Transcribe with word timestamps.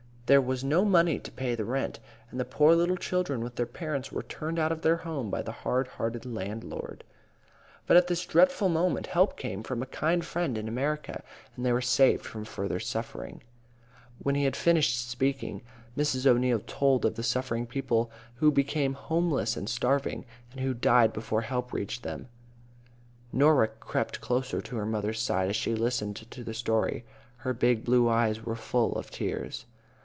There 0.33 0.39
was 0.39 0.63
no 0.63 0.85
money 0.85 1.19
to 1.19 1.29
pay 1.29 1.55
the 1.55 1.65
rent, 1.65 1.99
and 2.29 2.39
the 2.39 2.45
poor 2.45 2.73
little 2.73 2.95
children 2.95 3.43
with 3.43 3.55
their 3.57 3.65
parents 3.65 4.13
were 4.13 4.23
turned 4.23 4.59
out 4.59 4.71
of 4.71 4.81
their 4.81 4.95
home 5.03 5.29
by 5.29 5.41
the 5.41 5.51
hard 5.51 5.89
hearted 5.89 6.25
landlord. 6.25 7.03
"But 7.85 7.97
at 7.97 8.07
this 8.07 8.25
dreadful 8.25 8.69
moment, 8.69 9.07
help 9.07 9.35
came 9.35 9.61
from 9.61 9.83
a 9.83 9.85
kind 9.85 10.23
friend 10.23 10.57
in 10.57 10.69
America, 10.69 11.21
and 11.57 11.65
they 11.65 11.73
were 11.73 11.81
saved 11.81 12.25
from 12.25 12.45
further 12.45 12.79
suffering." 12.79 13.41
When 14.23 14.35
he 14.35 14.45
had 14.45 14.55
finished 14.55 15.05
speaking, 15.09 15.63
Mrs. 15.97 16.25
O'Neil 16.25 16.61
told 16.65 17.03
of 17.03 17.15
the 17.15 17.23
suffering 17.23 17.65
people 17.67 18.09
who 18.35 18.51
became 18.53 18.93
homeless 18.93 19.57
and 19.57 19.67
starving, 19.69 20.23
and 20.53 20.61
who 20.61 20.73
died 20.73 21.11
before 21.11 21.41
help 21.41 21.73
reached 21.73 22.03
them. 22.03 22.29
Norah 23.33 23.67
crept 23.67 24.21
close 24.21 24.51
to 24.51 24.75
her 24.77 24.85
mother's 24.85 25.19
side 25.21 25.49
as 25.49 25.57
she 25.57 25.75
listened 25.75 26.15
to 26.31 26.43
the 26.45 26.53
story. 26.53 27.03
Her 27.39 27.51
big 27.53 27.83
blue 27.83 28.07
eyes 28.07 28.45
were 28.45 28.55
full 28.55 28.93
of 28.97 29.11
tears. 29.11 29.65